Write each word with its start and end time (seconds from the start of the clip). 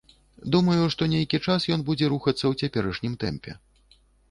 Думаю, 0.53 0.77
што 0.93 1.07
нейкі 1.11 1.41
час 1.47 1.67
ён 1.77 1.85
будзе 1.91 2.05
рухацца 2.15 2.41
ў 2.47 2.53
цяперашнім 2.65 3.13
тэмпе. 3.27 3.57